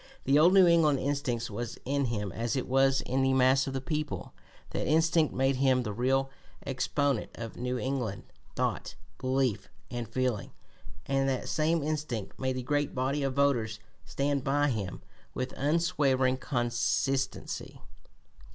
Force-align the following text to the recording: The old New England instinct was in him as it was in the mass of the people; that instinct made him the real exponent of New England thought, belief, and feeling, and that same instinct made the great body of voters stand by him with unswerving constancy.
The 0.23 0.39
old 0.39 0.55
New 0.55 0.65
England 0.65 0.97
instinct 0.97 1.51
was 1.51 1.77
in 1.85 2.05
him 2.05 2.31
as 2.31 2.55
it 2.55 2.67
was 2.67 3.01
in 3.01 3.21
the 3.21 3.33
mass 3.35 3.67
of 3.67 3.73
the 3.73 3.81
people; 3.81 4.33
that 4.71 4.87
instinct 4.87 5.31
made 5.31 5.57
him 5.57 5.83
the 5.83 5.93
real 5.93 6.31
exponent 6.65 7.29
of 7.35 7.55
New 7.55 7.77
England 7.77 8.23
thought, 8.55 8.95
belief, 9.19 9.69
and 9.91 10.09
feeling, 10.09 10.53
and 11.05 11.29
that 11.29 11.47
same 11.47 11.83
instinct 11.83 12.39
made 12.39 12.55
the 12.55 12.63
great 12.63 12.95
body 12.95 13.21
of 13.21 13.35
voters 13.35 13.77
stand 14.03 14.43
by 14.43 14.69
him 14.69 15.03
with 15.35 15.53
unswerving 15.55 16.37
constancy. 16.37 17.79